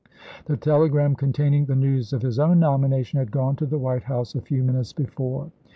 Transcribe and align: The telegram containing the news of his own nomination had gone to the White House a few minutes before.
The 0.45 0.57
telegram 0.57 1.13
containing 1.13 1.67
the 1.67 1.75
news 1.75 2.11
of 2.11 2.23
his 2.23 2.39
own 2.39 2.59
nomination 2.59 3.19
had 3.19 3.29
gone 3.31 3.55
to 3.57 3.67
the 3.67 3.77
White 3.77 4.01
House 4.05 4.33
a 4.33 4.41
few 4.41 4.63
minutes 4.63 4.93
before. 4.93 5.51